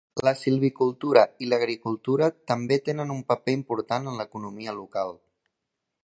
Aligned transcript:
La 0.27 0.31
silvicultura 0.43 1.23
i 1.47 1.49
l'agricultura 1.49 2.29
també 2.51 2.79
tenen 2.89 3.13
un 3.17 3.21
paper 3.33 3.55
important 3.59 4.11
en 4.13 4.17
l'economia 4.23 4.75
local. 4.79 5.15